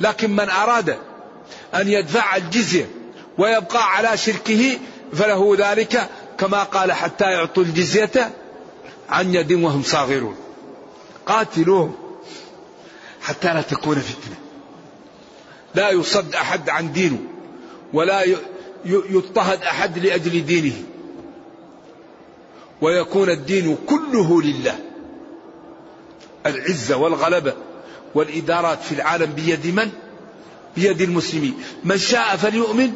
[0.00, 0.98] لكن من أراد
[1.74, 2.90] أن يدفع الجزية
[3.38, 4.78] ويبقى على شركه
[5.12, 8.30] فله ذلك كما قال حتى يعطوا الجزية
[9.08, 10.36] عن يد وهم صاغرون.
[11.26, 11.94] قاتلوهم
[13.22, 14.36] حتى لا تكون فتنة.
[15.74, 17.18] لا يصد أحد عن دينه
[17.92, 18.22] ولا
[18.84, 20.82] يضطهد أحد لأجل دينه.
[22.80, 24.78] ويكون الدين كله لله.
[26.46, 27.54] العزة والغلبة
[28.14, 29.90] والإدارات في العالم بيد من؟
[30.76, 31.54] بيد المسلمين.
[31.84, 32.92] من شاء فليؤمن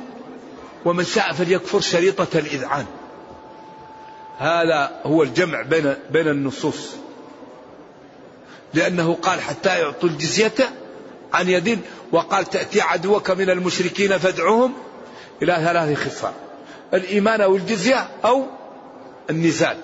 [0.85, 2.87] ومن شاء فليكفر شريطة الإذعان.
[4.39, 6.91] هذا هو الجمع بين بين النصوص.
[8.75, 10.55] لأنه قال حتى يعطوا الجزية
[11.33, 11.79] عن يد
[12.13, 14.73] وقال تأتي عدوك من المشركين فادعهم
[15.43, 16.33] إلى ثلاث خصال.
[16.95, 18.47] الإيمان أو الجزية أو
[19.31, 19.77] النزال.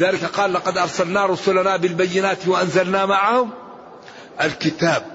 [0.00, 3.50] ذلك قال لقد أرسلنا رسلنا بالبينات وأنزلنا معهم
[4.42, 5.06] الكتاب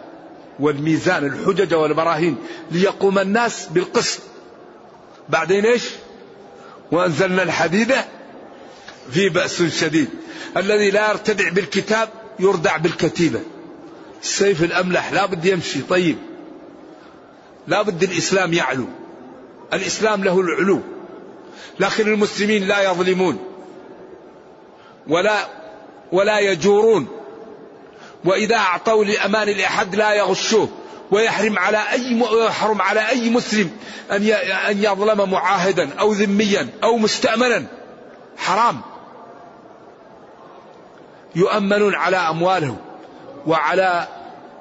[0.59, 2.37] والميزان الحجج والبراهين
[2.71, 4.19] ليقوم الناس بالقسط.
[5.29, 5.83] بعدين إيش؟
[6.91, 7.93] وأنزلنا الحديد
[9.11, 10.09] في بأس شديد.
[10.57, 13.39] الذي لا يرتدع بالكتاب يردع بالكتيبة.
[14.21, 15.81] السيف الأملح لا بد يمشي.
[15.81, 16.17] طيب.
[17.69, 18.85] لا بد الإسلام يعلو.
[19.73, 20.81] الإسلام له العلو.
[21.79, 23.39] لكن المسلمين لا يظلمون.
[25.07, 25.47] ولا
[26.11, 27.07] ولا يجورون.
[28.25, 30.69] وإذا أعطوا لأمان لأحد لا يغشوه.
[31.11, 33.71] ويحرم على أي ويحرم على أي مسلم
[34.11, 34.23] أن
[34.69, 37.65] أن يظلم معاهدا أو ذميا أو مستأمنا.
[38.37, 38.81] حرام.
[41.35, 42.77] يؤمنون على أموالهم
[43.47, 44.07] وعلى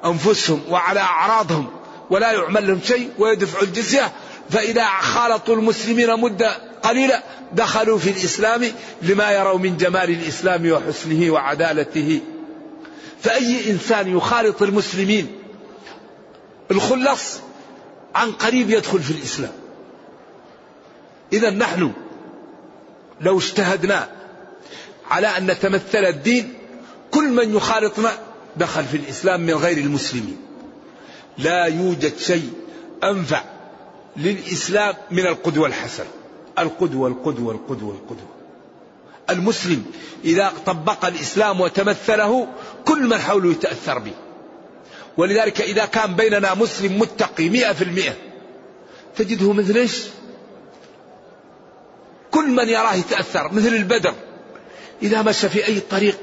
[0.05, 1.78] أنفسهم وعلى أعراضهم.
[2.11, 4.13] ولا يعمل لهم شيء ويدفعوا الجزية.
[4.51, 8.65] فإذا خالطوا المسلمين مدة قليلة دخلوا في الإسلام
[9.03, 12.21] لما يروا من جمال الإسلام وحسنه وعدالته.
[13.23, 15.33] فأي إنسان يخالط المسلمين
[16.71, 17.39] الخلص
[18.15, 19.53] عن قريب يدخل في الإسلام.
[21.33, 21.93] إذا نحن
[23.21, 24.09] لو اجتهدنا
[25.11, 26.55] على أن نتمثل الدين
[27.11, 28.19] كل من يخالطنا
[28.57, 30.48] دخل في الإسلام من غير المسلمين.
[31.39, 32.53] لا يوجد شيء
[33.05, 33.43] أنفع
[34.17, 36.07] للإسلام من القدوة الحسنة.
[36.59, 38.29] القدوة القدوة القدوة القدوة.
[39.31, 39.85] المسلم
[40.25, 42.49] إذا طبق الإسلام وتمثله
[42.85, 44.13] كل من حوله يتأثر به.
[45.17, 48.15] ولذلك إذا كان بيننا مسلم متقي مئة في المئة
[49.17, 50.03] تجده مثل إيش؟
[52.31, 54.15] كل من يراه يتأثر مثل البدر.
[55.03, 56.19] إذا مشى في أي طريق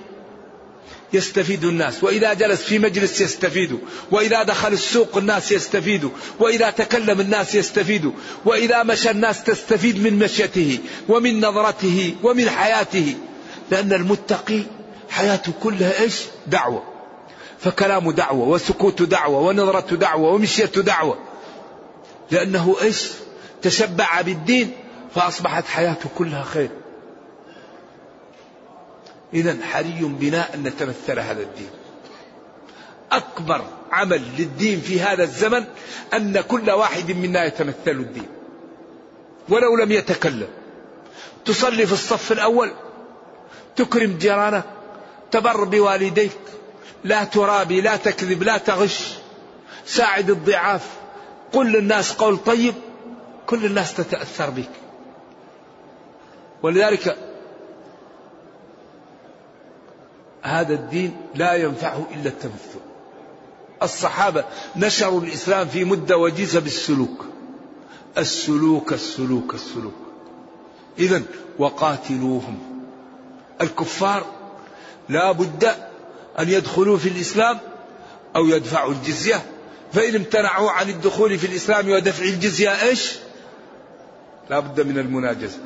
[1.15, 2.03] يستفيد الناس.
[2.03, 3.79] وإذا جلس في مجلس يستفيد.
[4.11, 8.11] وإذا دخل السوق الناس يستفيدوا وإذا تكلم الناس يستفيدوا
[8.45, 13.15] وإذا مشى الناس تستفيد من مشيته ومن نظرته ومن حياته.
[13.71, 14.61] لأن المتقي
[15.09, 16.83] حياته كلها إيش؟ دعوة.
[17.59, 21.17] فكلامه دعوة وسكوت دعوة ونظرة دعوة ومشية دعوة.
[22.31, 23.07] لأنه إيش؟
[23.61, 24.71] تشبع بالدين
[25.15, 26.69] فأصبحت حياته كلها خير.
[29.33, 31.69] إذا حري بنا أن نتمثل هذا الدين.
[33.11, 35.65] أكبر عمل للدين في هذا الزمن
[36.13, 38.27] أن كل واحد منا يتمثل الدين.
[39.49, 40.47] ولو لم يتكلم.
[41.45, 42.71] تصلي في الصف الأول.
[43.75, 44.63] تكرم جيرانك.
[45.31, 46.39] تبر بوالديك.
[47.03, 49.13] لا ترابي لا تكذب لا تغش.
[49.85, 50.89] ساعد الضعاف.
[51.53, 52.73] قل للناس قول طيب.
[53.45, 54.69] كل الناس تتأثر بك.
[56.63, 57.17] ولذلك
[60.45, 62.79] هذا الدين لا ينفعه إلا التمثل
[63.83, 67.25] الصحابة نشروا الإسلام في مدة وجيزة بالسلوك.
[68.17, 69.93] السلوك السلوك السلوك.
[70.99, 71.21] إذا
[71.59, 72.59] وقاتلوهم.
[73.61, 74.25] الكفار
[75.09, 75.65] لا بد
[76.39, 77.59] أن يدخلوا في الإسلام
[78.35, 79.45] أو يدفعوا الجزية.
[79.93, 83.13] فإن امتنعوا عن الدخول في الإسلام ودفع الجزية إيش؟
[84.49, 85.59] لا بد من المناجزة.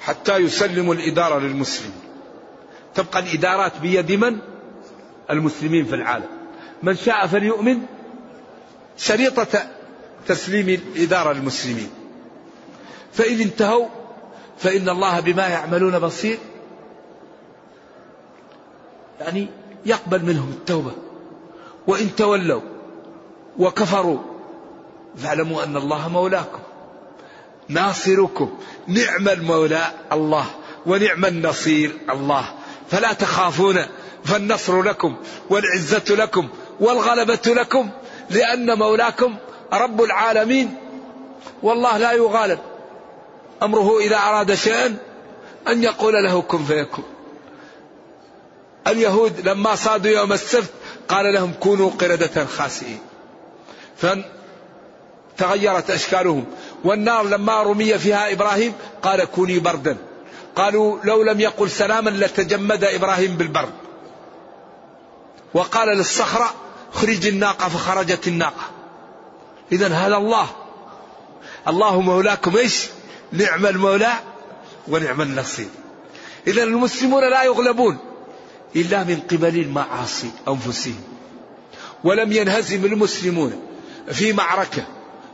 [0.00, 2.07] حتى يسلموا الإدارة للمسلمين.
[2.94, 4.38] تبقى الإدارات بيد من؟
[5.30, 6.28] المسلمين في العالم.
[6.82, 7.78] من شاء فليؤمن.
[8.96, 9.66] شريطة
[10.26, 11.90] تسليم الإدارة للمسلمين.
[13.12, 13.86] فإن انتهوا
[14.58, 16.38] فإن الله بما يعملون بصير.
[19.20, 19.48] يعني
[19.86, 20.92] يقبل منهم التوبة.
[21.86, 22.62] وإن تولوا
[23.58, 24.18] وكفروا
[25.16, 26.60] فاعلموا أن الله مولاكم.
[27.68, 28.58] ناصركم.
[28.86, 30.46] نعم المولى الله
[30.86, 32.57] ونعم النصير الله.
[32.90, 33.86] فلا تخافون
[34.24, 35.16] فالنصر لكم
[35.50, 36.48] والعزة لكم
[36.80, 37.90] والغلبة لكم
[38.30, 39.36] لأن مولاكم
[39.72, 40.76] رب العالمين
[41.62, 42.58] والله لا يغالب.
[43.62, 44.96] أمره إذا أراد شيئا
[45.68, 47.04] أن يقول له كن فيكون.
[48.86, 50.70] اليهود لما صادوا يوم السبت
[51.08, 52.98] قال لهم كونوا قردة خاسئين.
[55.36, 56.44] فتغيرت أشكالهم.
[56.84, 58.72] والنار لما رمي فيها إبراهيم
[59.02, 59.96] قال كوني بردا.
[60.58, 63.72] قالوا لو لم يقل سلاما لتجمد إبراهيم بالبرد.
[65.54, 66.54] وقال للصخرة
[66.92, 68.70] خرج الناقة فخرجت الناقة.
[69.72, 70.48] إذا هذا الله.
[71.68, 72.86] الله مولاكم إيش؟
[73.32, 74.12] نعم المولى
[74.88, 75.68] ونعم النصير.
[76.46, 77.98] إذا المسلمون لا يغلبون
[78.76, 81.02] إلا من قبل المعاصي أنفسهم.
[82.04, 83.62] ولم ينهزم المسلمون
[84.12, 84.86] في معركة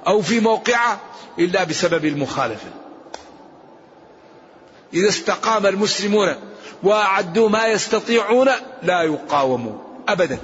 [0.07, 1.01] أو في موقعة
[1.39, 2.84] إلا بسبب المخالفة.
[4.95, 6.35] إذا استقام المسلمون
[6.83, 8.49] وأعدوا ما يستطيعون
[8.83, 9.79] لا يقاومون
[10.09, 10.39] أبدا.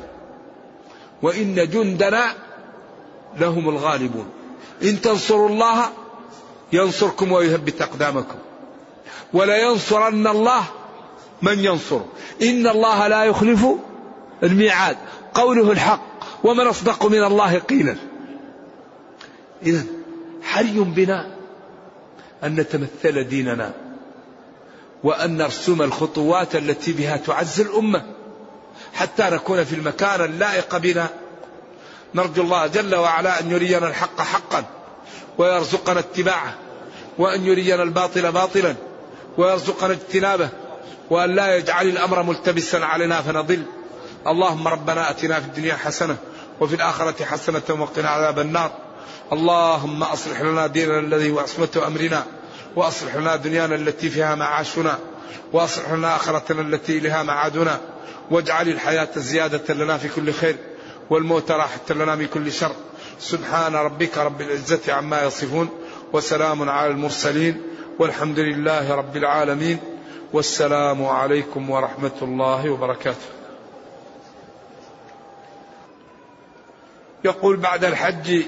[1.22, 2.34] وإن جندنا
[3.38, 4.26] لهم الغالبون.
[4.82, 5.88] إن تنصروا الله
[6.72, 8.38] ينصركم ويثبت أقدامكم.
[9.32, 10.64] ولا ينصرن الله
[11.42, 12.00] من ينصر.
[12.42, 13.66] إن الله لا يخلف
[14.42, 14.96] الميعاد.
[15.34, 16.06] قوله الحق.
[16.44, 17.96] ومن أصدق من الله قيلا.
[19.62, 19.84] إذا
[20.42, 21.30] حري بنا
[22.44, 23.89] أن نتمثل ديننا.
[25.04, 28.02] وأن نرسم الخطوات التي بها تعز الأمة
[28.94, 31.08] حتى نكون في المكان اللائق بنا.
[32.14, 34.64] نرجو الله جل وعلا أن يرينا الحق حقا
[35.38, 36.54] ويرزقنا اتباعه
[37.18, 38.74] وأن يرينا الباطل باطلا
[39.38, 40.48] ويرزقنا اجتنابه
[41.10, 43.62] وأن لا يجعل الأمر ملتبسا علينا فنضل.
[44.26, 46.16] اللهم ربنا أتنا في الدنيا حسنة
[46.60, 48.70] وفي الآخرة حسنة وقنا عذاب النار.
[49.32, 52.24] اللهم أصلح لنا ديننا الذي هو عصمة أمرنا.
[52.76, 54.98] وأصلح لنا دنيانا التي فيها معاشنا
[55.52, 57.80] وأصلح لنا آخرتنا التي إليها معادنا.
[58.30, 60.56] واجعل الحياة زيادة لنا في كل خير
[61.10, 62.72] والموت راحة لنا من كل شر.
[63.18, 65.68] سبحان ربك رب العزة عما يصفون
[66.12, 67.62] وسلام على المرسلين
[67.98, 69.78] والحمد لله رب العالمين.
[70.32, 73.26] والسلام عليكم ورحمة الله وبركاته.
[77.24, 78.42] يقول بعد الحج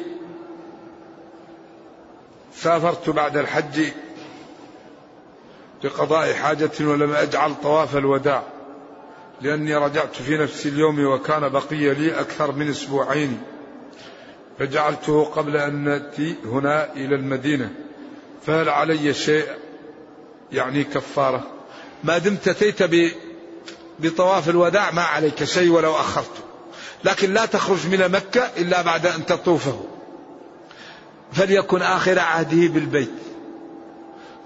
[2.57, 3.85] سافرت بعد الحج
[5.85, 8.43] لقضاء حاجة ولم أجعل طواف الوداع
[9.41, 13.43] لأني رجعت في نفس اليوم وكان بقي لي أكثر من أسبوعين
[14.59, 17.71] فجعلته قبل أن نأتي هنا إلى المدينة
[18.47, 19.47] فهل علي شيء؟
[20.53, 21.47] يعني كفارة.
[22.05, 23.13] ما دمت أتيت
[23.99, 26.41] بطواف الوداع ما عليك شيء ولو أخرته
[27.05, 29.85] لكن لا تخرج من مكة إلا بعد أن تطوفه.
[31.33, 33.13] فليكن آخر عهده بالبيت.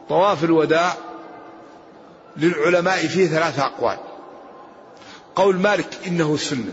[0.08, 0.94] طواف الوداع
[2.36, 3.98] للعلماء فيه ثلاثة أقوال.
[5.36, 6.72] قول مالك إنه سنة.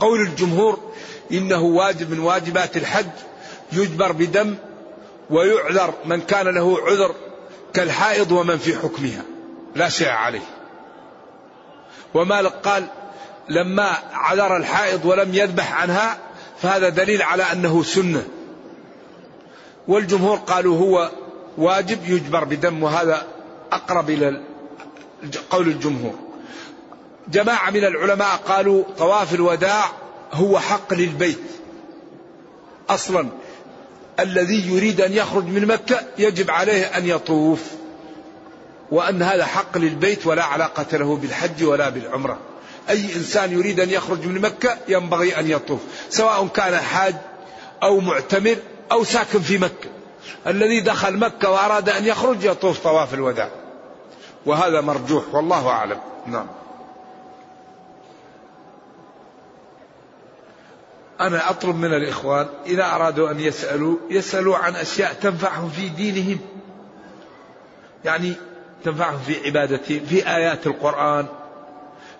[0.00, 0.92] قول الجمهور
[1.32, 3.10] إنه واجب من واجبات الحج
[3.72, 4.54] يجبر بدم
[5.30, 7.14] ويعذر من كان له عذر
[7.74, 9.22] كالحائض ومن في حكمها.
[9.74, 10.46] لا شيء عليه.
[12.14, 12.86] ومالك قال
[13.48, 16.18] لما عذر الحائض ولم يذبح عنها
[16.62, 18.24] فهذا دليل على أنه سنة.
[19.88, 21.10] والجمهور قالوا هو
[21.58, 23.26] واجب يجبر بدم وهذا
[23.72, 24.42] أقرب إلى
[25.50, 26.14] قول الجمهور.
[27.28, 29.84] جماعة من العلماء قالوا طواف الوداع
[30.32, 31.38] هو حق للبيت.
[32.90, 33.28] أصلا
[34.20, 37.62] الذي يريد أن يخرج من مكة يجب عليه أن يطوف
[38.90, 42.38] وأن هذا حق للبيت ولا علاقة له بالحج ولا بالعمرة.
[42.90, 45.80] أي إنسان يريد أن يخرج من مكة ينبغي أن يطوف
[46.10, 47.14] سواء كان حاج
[47.82, 48.56] أو معتمر
[48.92, 49.88] أو ساكن في مكة.
[50.46, 53.50] الذي دخل مكة وأراد أن يخرج يطوف طواف الوداع.
[54.46, 56.00] وهذا مرجوح والله أعلم.
[56.26, 56.46] نعم.
[61.20, 66.38] أنا أطلب من الإخوان إذا أرادوا أن يسألوا يسألوا عن أشياء تنفعهم في دينهم.
[68.04, 68.34] يعني
[68.84, 71.26] تنفعهم في عبادتهم في آيات القرآن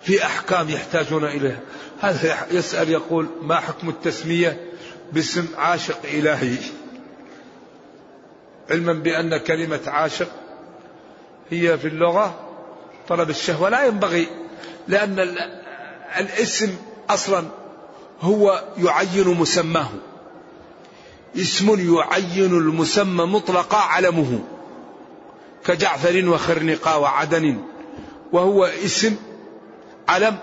[0.09, 1.61] في أحكام يحتاجون إليها.
[2.01, 4.61] هذا يسأل يقول ما حكم التسمية
[5.13, 6.57] باسم عاشق إلهي؟
[8.71, 10.29] علما بأن كلمة عاشق
[11.51, 12.41] هي في اللغة
[13.09, 13.69] طلب الشهوة.
[13.69, 14.27] لا ينبغي
[14.89, 15.37] لأن
[16.19, 16.77] الاسم
[17.11, 17.45] أصلا
[18.21, 19.89] هو يعين مسماه.
[21.37, 24.45] اسم يعين المسمى مطلقا علمه
[25.65, 27.59] كجعفر وخرنقا وعدن
[28.33, 29.17] وهو اسم
[30.09, 30.39] علم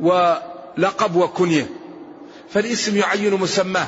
[0.00, 1.66] ولقب وكنية.
[2.50, 3.86] فالاسم يعين مسماه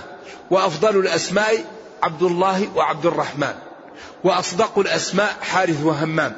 [0.51, 1.65] وأفضل الأسماء
[2.03, 3.55] عبد الله وعبد الرحمن
[4.25, 6.37] وأصدق الأسماء حارث وهمام.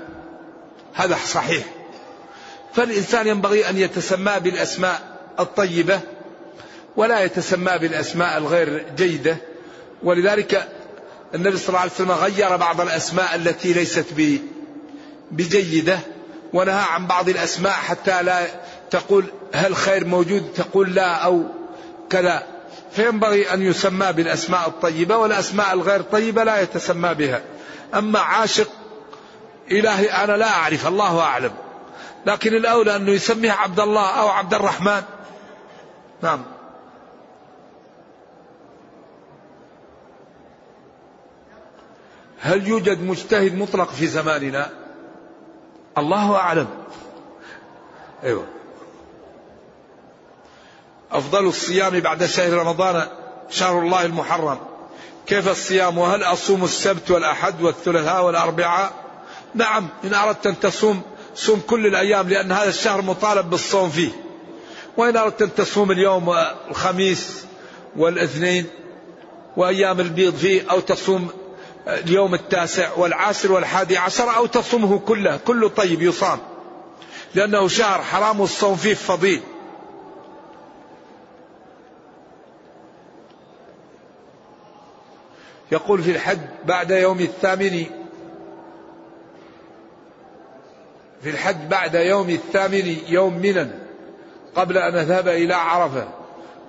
[0.94, 1.64] هذا صحيح.
[2.74, 5.02] فالإنسان ينبغي أن يتسمى بالأسماء
[5.40, 6.00] الطيبة
[6.96, 9.36] ولا يتسمى بالأسماء الغير جيدة.
[10.02, 10.68] ولذلك
[11.34, 14.06] النبي صلى الله عليه وسلم غير بعض الأسماء التي ليست
[15.30, 15.98] بجيدة.
[16.52, 18.46] ونهى عن بعض الأسماء حتى لا
[18.90, 19.24] تقول
[19.54, 21.44] هل خير موجود تقول لا أو
[22.10, 22.42] كذا.
[22.92, 27.42] فينبغي أن يسمى بالأسماء الطيبة والأسماء الغير طيبة لا يتسمى بها.
[27.94, 28.68] أما عاشق
[29.70, 31.52] إلهي أنا لا أعرف الله أعلم.
[32.26, 35.02] لكن الأولى أنه يسميه عبد الله أو عبد الرحمن.
[36.22, 36.42] نعم.
[42.40, 44.81] هل يوجد مجتهد مطلق في زماننا؟
[45.98, 46.68] الله أعلم.
[48.24, 48.44] أيوة.
[51.12, 53.06] أفضل الصيام بعد شهر رمضان
[53.50, 54.58] شهر الله المحرم.
[55.26, 58.92] كيف الصيام؟ وهل أصوم السبت والأحد والثلاثاء والأربعاء؟
[59.54, 61.02] نعم إن أردت أن تصوم
[61.34, 64.10] صوم كل الأيام لأن هذا الشهر مطالب بالصوم فيه.
[64.96, 66.34] وإن أردت أن تصوم اليوم
[66.70, 67.44] الخميس
[67.96, 68.66] والإثنين
[69.56, 71.28] وأيام البيض فيه أو تصوم
[71.86, 76.38] اليوم التاسع والعاشر والحادي عشر أو تصومه كله كله طيب يصام.
[77.34, 79.40] لأنه شهر حرام الصوم فيه فضيل.
[85.72, 87.84] يقول في الحج بعد يوم الثامن
[91.22, 93.68] في الحج بعد يوم الثامن يوم منى
[94.54, 96.08] قبل أن أذهب إلى عرفة.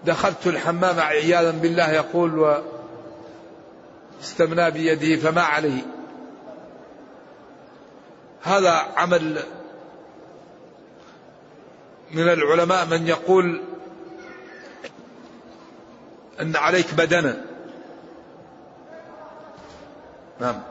[0.05, 2.61] دخلت الحمام عياذا بالله يقول
[4.21, 5.81] استمنى بيده فما عليه.
[8.41, 9.43] هذا عمل
[12.11, 13.61] من العلماء من يقول
[16.41, 17.45] أن عليك بدنا.
[20.39, 20.61] نعم.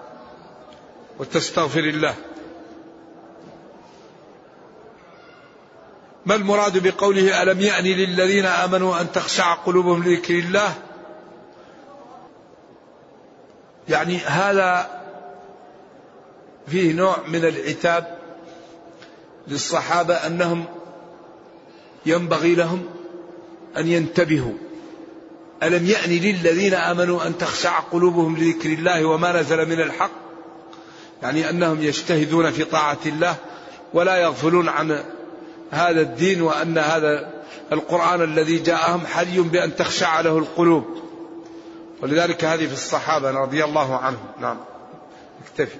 [1.18, 2.14] وتستغفر الله.
[6.26, 10.74] ما المراد بقوله ألم يأن للذين آمنوا أن تخشع قلوبهم لذكر الله؟
[13.88, 15.00] يعني هذا
[16.68, 18.18] فيه نوع من العتاب
[19.48, 20.64] للصحابة أنهم
[22.06, 22.84] ينبغي لهم
[23.76, 24.54] أن ينتبهوا.
[25.62, 30.10] ألم يأن للذين آمنوا أن تخشع قلوبهم لذكر الله وما نزل من الحق؟
[31.22, 33.36] يعني أنهم يجتهدون في طاعة الله
[33.94, 35.04] ولا يغفلون عن
[35.70, 37.30] هذا الدين وأن هذا
[37.72, 41.01] القرآن الذي جاءهم حري بأن تخشع له القلوب.
[42.02, 44.26] ولذلك هذه في الصحابة رضي الله عنهم.
[44.40, 44.56] نعم.
[45.46, 45.76] اكتفي.